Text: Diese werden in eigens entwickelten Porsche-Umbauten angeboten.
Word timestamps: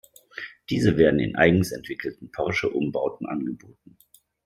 Diese 0.71 0.97
werden 0.97 1.19
in 1.19 1.35
eigens 1.35 1.71
entwickelten 1.71 2.31
Porsche-Umbauten 2.31 3.27
angeboten. 3.27 3.99